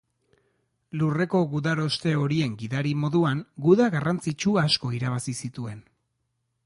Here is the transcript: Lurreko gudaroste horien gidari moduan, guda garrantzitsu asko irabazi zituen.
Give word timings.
Lurreko 1.01 1.41
gudaroste 1.51 2.13
horien 2.21 2.55
gidari 2.63 2.95
moduan, 3.03 3.45
guda 3.67 3.91
garrantzitsu 3.97 4.57
asko 4.63 4.93
irabazi 5.01 5.37
zituen. 5.47 5.89